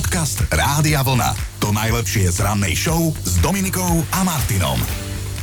[0.00, 1.60] Podcast Rádia Vlna.
[1.60, 4.80] To najlepšie z rannej show s Dominikou a Martinom.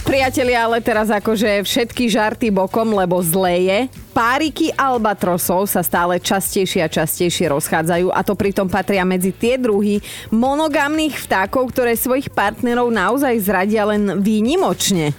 [0.02, 3.80] Priatelia, ale teraz akože všetky žarty bokom, lebo zlé je.
[4.17, 10.02] Páriky albatrosov sa stále častejšie a častejšie rozchádzajú a to pritom patria medzi tie druhy
[10.34, 15.14] monogamných vtákov, ktoré svojich partnerov naozaj zradia len výnimočne.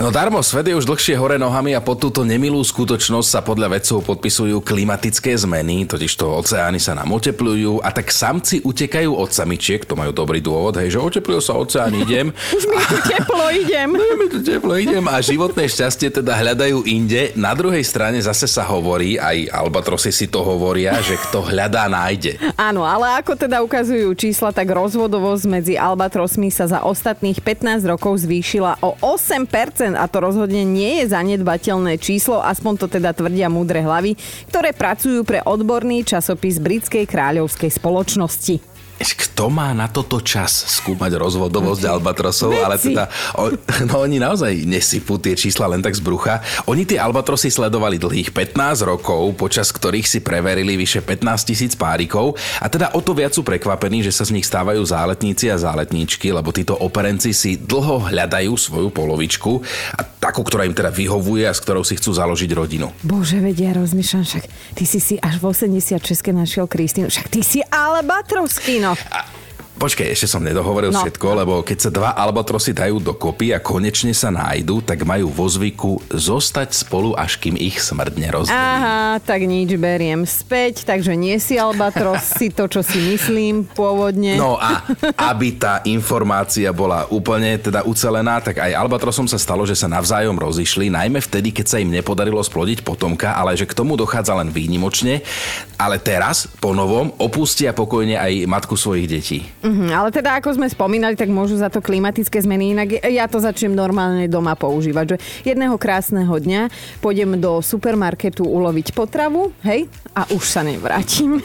[0.00, 3.78] No darmo, svet je už dlhšie hore nohami a pod túto nemilú skutočnosť sa podľa
[3.78, 9.30] vedcov podpisujú klimatické zmeny, totiž to oceány sa nám oteplujú a tak samci utekajú od
[9.30, 12.34] samičiek, to majú dobrý dôvod, hej, že oteplujú sa oceán, idem.
[12.56, 13.90] Už mi tu teplo idem.
[14.02, 17.30] No, mi tu teplo idem a životné šťastie teda hľadajú inde.
[17.38, 22.40] Na druhej strane zase sa hovorí, aj albatrosy si to hovoria, že kto hľadá, nájde.
[22.58, 28.24] Áno, ale ako teda ukazujú čísla, tak rozvodovosť medzi albatrosmi sa za ostatných 15 rokov
[28.26, 29.51] zvýšila o 8
[29.94, 34.16] a to rozhodne nie je zanedbateľné číslo, aspoň to teda tvrdia múdre hlavy,
[34.48, 38.71] ktoré pracujú pre odborný časopis Britskej kráľovskej spoločnosti
[39.10, 43.50] kto má na toto čas skúmať rozvodovosť albatrosov, ale teda o,
[43.90, 46.38] no, oni naozaj nesypú tie čísla len tak z brucha.
[46.70, 52.38] Oni tie albatrosy sledovali dlhých 15 rokov, počas ktorých si preverili vyše 15 tisíc párikov
[52.62, 56.30] a teda o to viac sú prekvapení, že sa z nich stávajú záletníci a záletníčky,
[56.30, 59.52] lebo títo operenci si dlho hľadajú svoju polovičku
[59.98, 62.94] a takú, ktorá im teda vyhovuje a s ktorou si chcú založiť rodinu.
[63.02, 64.44] Bože, vedia, rozmýšľam, však
[64.78, 65.98] ty si si až v 86
[66.30, 68.91] našiel Kristínu, však ty si albatrosky, no.
[68.92, 69.41] A,
[69.82, 71.02] Počkej, ešte som nedohovoril no.
[71.02, 75.50] všetko, lebo keď sa dva albatrosy dajú dokopy a konečne sa nájdu, tak majú vo
[75.50, 78.54] zvyku zostať spolu, až kým ich smrť nerozdelí.
[78.54, 84.38] Aha, tak nič beriem späť, takže nie si albatros, si to, čo si myslím pôvodne.
[84.38, 84.86] No a
[85.34, 90.38] aby tá informácia bola úplne teda ucelená, tak aj albatrosom sa stalo, že sa navzájom
[90.38, 94.54] rozišli, najmä vtedy, keď sa im nepodarilo splodiť potomka, ale že k tomu dochádza len
[94.54, 95.26] výnimočne.
[95.74, 99.42] Ale teraz, po novom, opustia pokojne aj matku svojich detí.
[99.72, 102.76] Mm-hmm, ale teda ako sme spomínali, tak môžu za to klimatické zmeny.
[102.76, 105.16] Inak ja to začnem normálne doma používať.
[105.16, 105.16] Že
[105.48, 106.68] jedného krásneho dňa
[107.00, 111.40] pôjdem do supermarketu uloviť potravu, hej, a už sa nevrátim.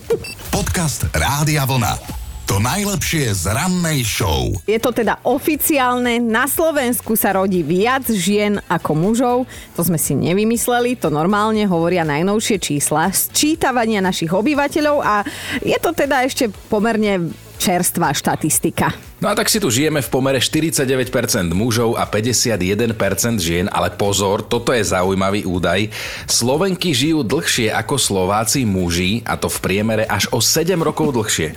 [0.54, 2.22] Podcast Rádia Vlna.
[2.46, 4.52] To najlepšie z rannej show.
[4.68, 6.20] Je to teda oficiálne.
[6.22, 9.36] Na Slovensku sa rodí viac žien ako mužov.
[9.74, 15.24] To sme si nevymysleli, to normálne hovoria najnovšie čísla sčítavania našich obyvateľov a
[15.64, 17.32] je to teda ešte pomerne
[17.62, 18.90] čerstvá štatistika.
[19.22, 21.06] No a tak si tu žijeme v pomere 49%
[21.54, 25.94] mužov a 51% žien, ale pozor, toto je zaujímavý údaj.
[26.26, 31.54] Slovenky žijú dlhšie ako Slováci muži a to v priemere až o 7 rokov dlhšie.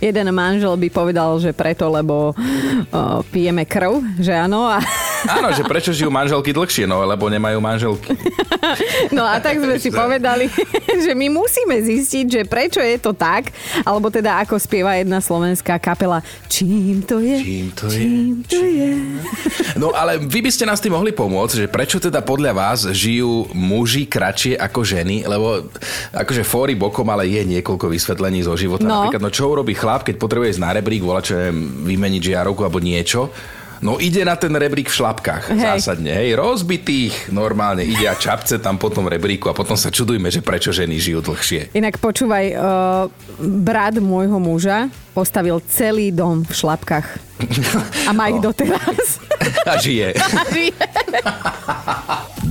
[0.00, 2.34] Jeden manžel by povedal, že preto, lebo o,
[3.28, 4.72] pijeme krv, že áno.
[4.72, 4.80] A...
[5.28, 8.16] Áno, že prečo žijú manželky dlhšie, no lebo nemajú manželky.
[9.16, 10.48] No a tak sme si povedali,
[11.04, 13.50] že my musíme zistiť, že prečo je to tak,
[13.82, 17.36] alebo teda ako spieva jedna slovenská kapela Čím to je?
[17.42, 18.48] Čím to čím je?
[18.48, 18.90] To je?
[19.76, 23.50] No ale vy by ste nás tým mohli pomôcť, že prečo teda podľa vás žijú
[23.52, 25.66] muži kratšie ako ženy, lebo
[26.12, 28.86] akože fóry bokom, ale je niekoľko vysvetlení zo života.
[28.86, 29.04] No.
[29.04, 31.34] Napríklad, no čo urobí chlap, keď potrebuje ísť na rebrík, volá čo
[31.82, 33.32] vymeniť žiarovku alebo niečo
[33.82, 35.58] No ide na ten rebrík v šlapkách, hej.
[35.58, 40.30] zásadne, hej, rozbitých, normálne ide a čapce tam po tom rebríku a potom sa čudujme,
[40.30, 41.74] že prečo ženy žijú dlhšie.
[41.74, 43.10] Inak počúvaj, uh,
[43.42, 47.06] brat môjho muža postavil celý dom v šlapkách.
[48.06, 48.54] A má ich no.
[48.54, 49.18] doteraz.
[49.70, 50.14] A žije.
[50.38, 50.78] A žije.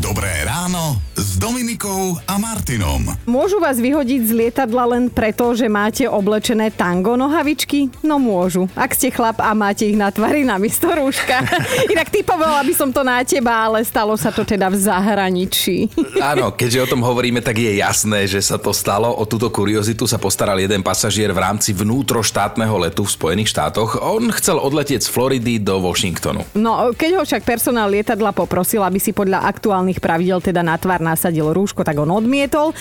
[0.03, 3.13] Dobré ráno Dominikou a Martinom.
[3.29, 7.93] Môžu vás vyhodiť z lietadla len preto, že máte oblečené tango nohavičky?
[8.01, 8.65] No môžu.
[8.73, 11.45] Ak ste chlap a máte ich na tvári na miesto rúška.
[11.93, 15.93] Inak typovala by som to na teba, ale stalo sa to teda v zahraničí.
[16.17, 19.13] Áno, keďže o tom hovoríme, tak je jasné, že sa to stalo.
[19.13, 24.01] O túto kuriozitu sa postaral jeden pasažier v rámci vnútroštátneho letu v Spojených štátoch.
[24.01, 26.41] On chcel odletieť z Floridy do Washingtonu.
[26.57, 31.10] No, keď ho však personál lietadla poprosil, aby si podľa aktuálnych pravidel teda na tvár
[31.11, 32.72] nasadil rúško, tak on odmietol.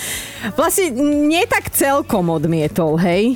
[0.55, 0.95] Vlastne
[1.27, 3.35] nie tak celkom odmietol, hej.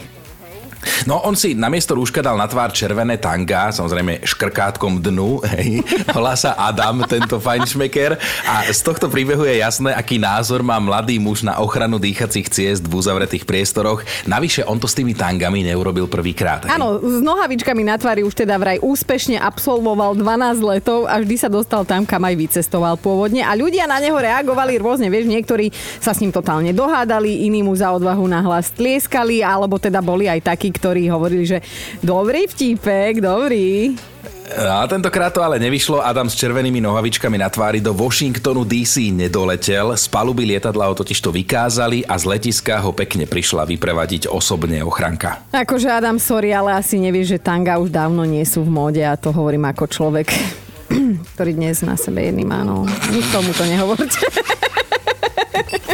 [1.03, 5.83] No on si namiesto rúška dal na tvár červené tanga, samozrejme škrkátkom dnu, hej.
[6.15, 8.15] Volá sa Adam, tento fajnšmeker.
[8.47, 12.88] A z tohto príbehu je jasné, aký názor má mladý muž na ochranu dýchacích ciest
[12.88, 14.07] v uzavretých priestoroch.
[14.24, 16.63] Navyše on to s tými tangami neurobil prvýkrát.
[16.71, 21.50] Áno, s nohavičkami na tvári už teda vraj úspešne absolvoval 12 letov a vždy sa
[21.51, 23.44] dostal tam, kam aj vycestoval pôvodne.
[23.44, 27.74] A ľudia na neho reagovali rôzne, vieš, niektorí sa s ním totálne dohádali, iní mu
[27.74, 31.65] za odvahu nahlas tlieskali, alebo teda boli aj takí, ktorí hovorili, že
[32.05, 33.97] dobrý vtípek, dobrý.
[34.53, 35.97] A tentokrát to ale nevyšlo.
[35.97, 39.97] Adam s červenými nohavičkami na tvári do Washingtonu DC nedoletel.
[39.97, 44.85] Z paluby lietadla ho totiž to vykázali a z letiska ho pekne prišla vyprevadiť osobne
[44.85, 45.49] ochranka.
[45.49, 49.17] Akože Adam, sorry, ale asi nevieš, že tanga už dávno nie sú v móde a
[49.17, 50.29] to hovorím ako človek,
[51.33, 52.61] ktorý dnes na sebe jedný má.
[52.61, 52.85] No,
[53.33, 54.21] tomu to nehovorte.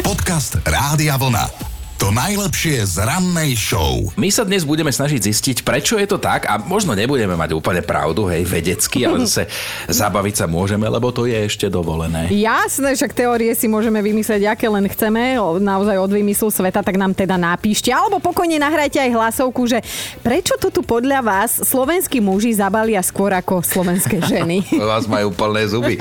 [0.04, 1.71] Podcast Rádia Vlna.
[2.02, 4.10] To najlepšie z rannej show.
[4.18, 7.78] My sa dnes budeme snažiť zistiť, prečo je to tak a možno nebudeme mať úplne
[7.78, 9.46] pravdu, hej, vedecky, ale zase
[9.86, 12.26] zabaviť sa môžeme, lebo to je ešte dovolené.
[12.34, 17.14] Jasné, však teórie si môžeme vymyslieť, aké len chceme, naozaj od vymyslu sveta, tak nám
[17.14, 19.78] teda napíšte, alebo pokojne nahrajte aj hlasovku, že
[20.26, 24.74] prečo to tu podľa vás slovenskí muži zabalia skôr ako slovenské ženy?
[24.74, 25.94] vás majú plné zuby.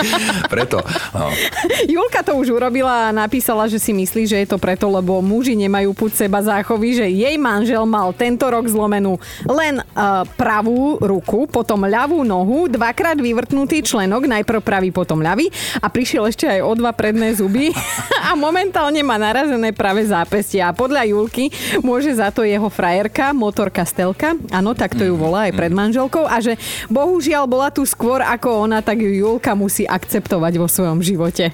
[0.50, 0.81] Preto.
[1.13, 1.30] No.
[1.94, 5.53] Julka to už urobila a napísala, že si myslí, že je to preto, lebo muži
[5.53, 10.95] nemajú majú puť seba záchovy, že jej manžel mal tento rok zlomenú len uh, pravú
[11.03, 15.51] ruku, potom ľavú nohu, dvakrát vyvrtnutý členok, najprv pravý, potom ľavý.
[15.83, 17.75] A prišiel ešte aj o dva predné zuby.
[18.31, 20.63] A momentálne má narazené práve zápestie.
[20.63, 21.51] A podľa Julky
[21.83, 26.23] môže za to jeho frajerka, motorka Stelka, áno, tak to ju volá aj pred manželkou.
[26.23, 26.55] A že
[26.88, 31.51] bohužiaľ bola tu skôr ako ona, tak ju Julka musí akceptovať vo svojom živote.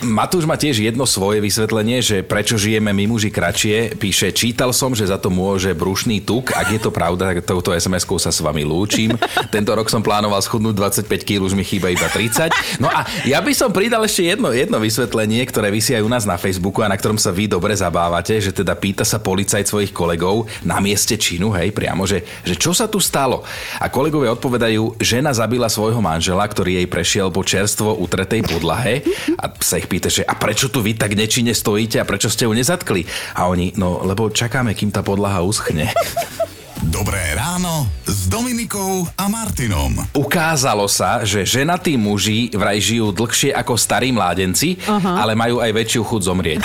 [0.00, 4.00] Matúš má tiež jedno svoje vysvetlenie, že prečo žijeme my muži kratšie.
[4.00, 6.56] Píše, čítal som, že za to môže brušný tuk.
[6.56, 9.12] Ak je to pravda, tak touto SMS-kou sa s vami lúčim.
[9.54, 12.80] Tento rok som plánoval schudnúť 25 kg, už mi chýba iba 30.
[12.80, 16.24] No a ja by som pridal ešte jedno, jedno vysvetlenie, ktoré vysí aj u nás
[16.24, 19.92] na Facebooku a na ktorom sa vy dobre zabávate, že teda pýta sa policajt svojich
[19.92, 23.44] kolegov na mieste činu, hej, priamo, že, že čo sa tu stalo.
[23.76, 29.04] A kolegovia odpovedajú, žena zabila svojho manžela, ktorý jej prešiel po čerstvo utretej podlahe
[29.36, 32.46] a sa ich pýta, že a prečo tu vy tak nečine stojíte a prečo ste
[32.46, 33.02] ju nezatkli?
[33.34, 35.90] A oni, no lebo čakáme, kým tá podlaha uschne.
[36.80, 40.00] Dobré ráno s Dominikou a Martinom.
[40.16, 45.20] Ukázalo sa, že ženatí muži vraj žijú dlhšie ako starí mládenci, uh-huh.
[45.20, 46.62] ale majú aj väčšiu chuť zomrieť.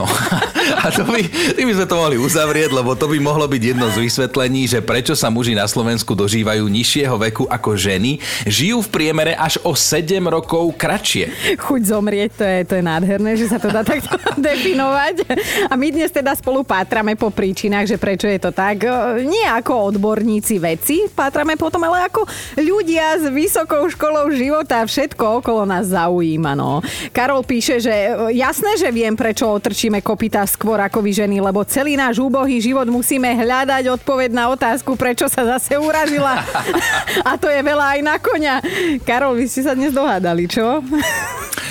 [0.00, 0.08] No.
[0.76, 1.20] A to by,
[1.56, 4.84] tým by sme to mohli uzavrieť, lebo to by mohlo byť jedno z vysvetlení, že
[4.84, 9.72] prečo sa muži na Slovensku dožívajú nižšieho veku ako ženy, žijú v priemere až o
[9.72, 11.56] 7 rokov kratšie.
[11.56, 14.12] Chuť zomrieť, to je, to je nádherné, že sa to dá takto
[14.46, 15.24] definovať.
[15.70, 18.84] A my dnes teda spolu pátrame po príčinách, že prečo je to tak.
[19.24, 22.26] Nie ako odborníci veci, pátrame potom, ale ako
[22.58, 26.52] ľudia s vysokou školou života všetko okolo nás zaujíma.
[26.58, 26.80] No.
[27.14, 31.62] Karol píše, že e, jasné, že viem, prečo otrčíme kopita skôr ako vy ženy, lebo
[31.62, 36.42] celý náš úbohý život musíme hľadať odpoveď na otázku, prečo sa zase urazila.
[37.30, 38.58] A to je veľa aj na konia.
[39.06, 40.82] Karol, vy ste sa dnes dohádali, čo?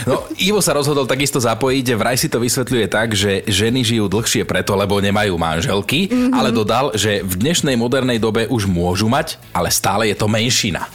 [0.08, 4.48] No, Ivo sa rozhodol takisto zapojiť, vraj si to vysvetľuje tak, že ženy žijú dlhšie
[4.48, 6.32] preto, lebo nemajú manželky, mm-hmm.
[6.32, 10.88] ale dodal, že v dnešnej modernej dobe už môžu mať, ale stále je to menšina.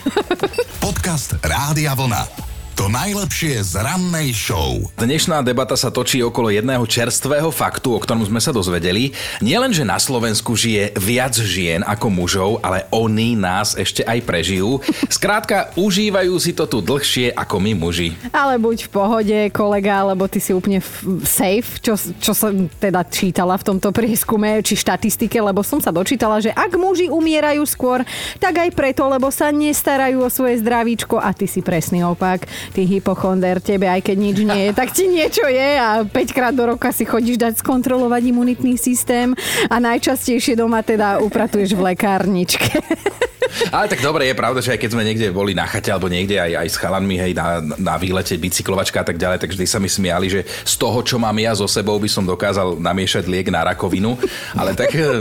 [0.81, 2.52] Podcast Rádia Vlna.
[2.73, 4.81] To najlepšie z rannej show.
[4.97, 9.13] Dnešná debata sa točí okolo jedného čerstvého faktu, o ktorom sme sa dozvedeli.
[9.45, 14.81] Nielen, že na Slovensku žije viac žien ako mužov, ale oni nás ešte aj prežijú.
[15.13, 18.17] Skrátka, užívajú si to tu dlhšie ako my muži.
[18.33, 20.81] Ale buď v pohode, kolega, lebo ty si úplne
[21.29, 26.41] safe, čo, čo som teda čítala v tomto prieskume, či štatistike, lebo som sa dočítala,
[26.41, 28.01] že ak muži umierajú skôr,
[28.41, 32.87] tak aj preto, lebo sa nestarajú o svoje zdravíčko a ty si presný opak ty
[32.87, 36.71] hypochonder, tebe aj keď nič nie je, tak ti niečo je a 5 krát do
[36.71, 39.35] roka si chodíš dať skontrolovať imunitný systém
[39.67, 42.71] a najčastejšie doma teda upratuješ v lekárničke.
[43.73, 46.41] Ale tak dobre, je pravda, že aj keď sme niekde boli na chate alebo niekde
[46.41, 49.79] aj, aj s chalanmi, hej, na, na výlete, bicyklovačka a tak ďalej, tak vždy sa
[49.83, 53.53] mi smiali, že z toho, čo mám ja so sebou, by som dokázal namiešať liek
[53.53, 54.17] na rakovinu.
[54.57, 55.21] Ale tak eh,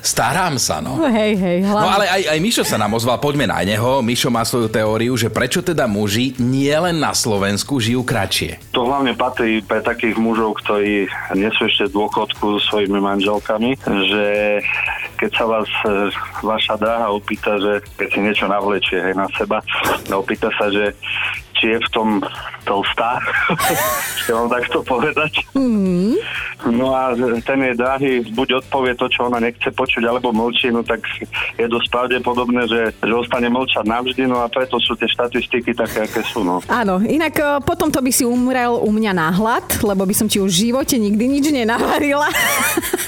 [0.00, 1.02] starám sa, no.
[1.06, 1.82] Hej, hej, hlavne.
[1.82, 4.04] No ale aj, aj Mišo sa nám ozval, poďme na neho.
[4.04, 8.58] Mišo má svoju teóriu, že prečo teda muži nie len na Slovensku žijú kratšie.
[8.74, 11.06] To hlavne patrí pre takých mužov, ktorí
[11.38, 14.24] nie sú ešte v dôchodku so svojimi manželkami, že
[15.16, 16.10] keď sa vás eh,
[16.44, 19.64] vaša dráha opýta, že keď si niečo navlečie hej, na seba,
[20.12, 20.92] no opýta sa, že
[21.56, 22.08] či je v tom
[22.68, 23.16] tlstá,
[24.20, 25.40] chcem vám takto povedať.
[25.56, 26.20] Mm.
[26.64, 27.12] No a
[27.44, 31.04] ten je drahý, buď odpovie to, čo ona nechce počuť, alebo mlčí, no tak
[31.60, 36.08] je dosť pravdepodobné, že, že ostane mlčať navždy, no a preto sú tie štatistiky také,
[36.08, 36.40] aké sú.
[36.40, 36.64] No.
[36.72, 40.40] Áno, inak e, potom to by si umrel u mňa náhľad, lebo by som ti
[40.40, 42.28] už v živote nikdy nič nenavarila.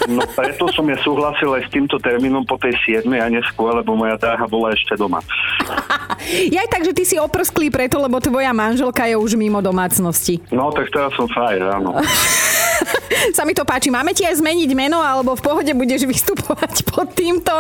[0.09, 2.73] No preto som ja súhlasil aj s týmto termínom po tej
[3.05, 5.21] 7 a neskôr, lebo moja dráha bola ešte doma.
[6.55, 10.41] ja aj tak, že ty si oprsklý preto, lebo tvoja manželka je už mimo domácnosti.
[10.49, 12.01] No tak teraz som frajer, áno.
[13.37, 13.89] sa mi to páči.
[13.89, 17.53] Máme ti aj zmeniť meno, alebo v pohode budeš vystupovať pod týmto?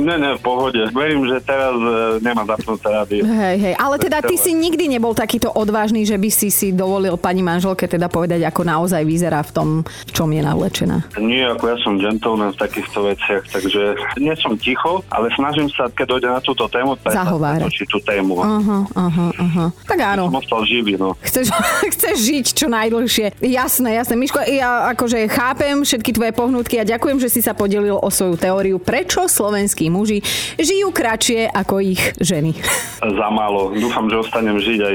[0.00, 0.80] Ne, ne, v pohode.
[0.92, 3.22] Verím, že teraz e, nemá zapnuté rádio.
[3.24, 3.74] Hej, hej.
[3.76, 7.86] Ale teda ty si nikdy nebol takýto odvážny, že by si si dovolil pani manželke
[7.88, 10.96] teda povedať, ako naozaj vyzerá v tom, v čom je navlečená.
[11.20, 13.82] Nie, ako ja som gentleman v takýchto veciach, takže
[14.20, 17.70] nie som ticho, ale snažím sa, keď dojde na túto tému, tak Zahovárať.
[17.70, 18.40] točiť tú tému.
[18.42, 19.66] Aha, aha, aha.
[19.86, 20.28] Tak áno.
[20.30, 21.14] Som ostal živý, no.
[21.22, 21.50] Chceš,
[21.94, 23.38] chceš žiť čo najdlhšie.
[23.40, 24.14] Jasné, jasné.
[24.18, 28.34] Miško, ja akože chápem všetky tvoje pohnutky a ďakujem, že si sa podelil o svoju
[28.34, 30.20] teóriu, prečo slovenskí muži
[30.58, 32.56] žijú kratšie ako ich ženy.
[33.00, 33.74] Za málo.
[33.76, 34.94] Dúfam, že ostanem žiť aj...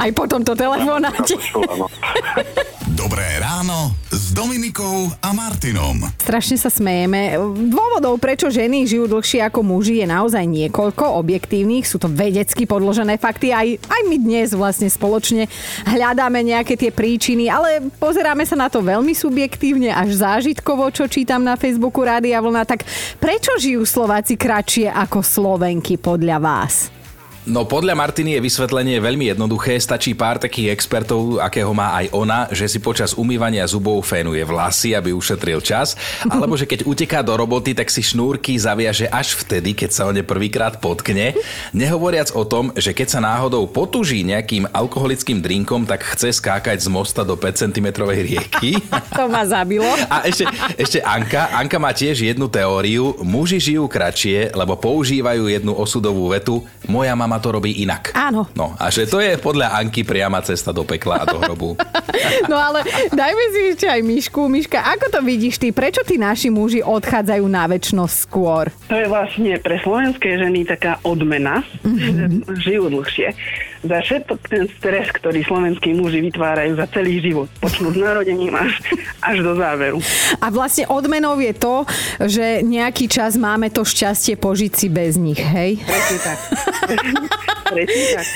[0.00, 1.36] Aj po tomto telefonáte.
[3.00, 6.04] Dobré ráno s Dominikou a Martinom.
[6.20, 7.32] Strašne sa smejeme.
[7.72, 11.88] Dôvodov, prečo ženy žijú dlhšie ako muži, je naozaj niekoľko objektívnych.
[11.88, 13.56] Sú to vedecky podložené fakty.
[13.56, 15.48] Aj, aj my dnes vlastne spoločne
[15.88, 21.40] hľadáme nejaké tie príčiny, ale pozeráme sa na to veľmi subjektívne, až zážitkovo, čo čítam
[21.40, 22.68] na Facebooku Rádia Vlna.
[22.68, 22.84] Tak
[23.16, 26.99] prečo žijú Slováci kratšie ako Slovenky podľa vás?
[27.48, 32.44] No podľa Martiny je vysvetlenie veľmi jednoduché, stačí pár takých expertov, akého má aj ona,
[32.52, 35.96] že si počas umývania zubov fénuje vlasy, aby ušetril čas,
[36.32, 40.12] alebo že keď uteká do roboty, tak si šnúrky zaviaže až vtedy, keď sa o
[40.12, 41.32] ne prvýkrát potkne.
[41.72, 46.92] Nehovoriac o tom, že keď sa náhodou potuží nejakým alkoholickým drinkom, tak chce skákať z
[46.92, 48.76] mosta do 5 cm rieky.
[49.16, 49.84] To ma zabilo.
[50.08, 50.46] A ešte,
[50.78, 51.50] ešte Anka.
[51.52, 53.18] Anka má tiež jednu teóriu.
[53.20, 56.62] Muži žijú kratšie, lebo používajú jednu osudovú vetu.
[56.86, 58.10] Moja mama to robí inak.
[58.18, 58.50] Áno.
[58.58, 61.76] No a že to je podľa Anky priama cesta do pekla a do hrobu.
[62.50, 64.48] No ale dajme si ešte aj Mišku.
[64.48, 65.70] Miška, ako to vidíš ty?
[65.70, 68.70] Prečo tí naši muži odchádzajú na väčšnosť skôr?
[68.90, 72.46] To je vlastne pre slovenské ženy taká odmena, mm-hmm.
[72.64, 73.34] že žijú dlhšie.
[73.80, 78.76] Za všetok ten stres, ktorý slovenskí muži vytvárajú za celý život, počnúť s narodením až,
[79.24, 79.98] až do záveru.
[80.36, 81.88] A vlastne odmenou je to,
[82.20, 85.80] že nejaký čas máme to šťastie požiť si bez nich, hej?
[85.80, 86.38] Presne tak.
[87.72, 88.26] Presne tak.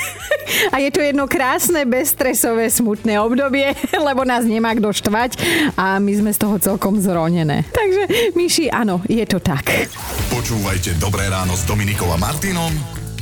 [0.72, 3.76] A je to jedno krásne, bezstresové, smutné obdobie,
[4.08, 5.36] lebo nás nemá kto štvať
[5.76, 7.68] a my sme z toho celkom zronené.
[7.68, 9.68] Takže, Myši, áno, je to tak.
[10.32, 13.03] Počúvajte Dobré ráno s Dominikou a Martinom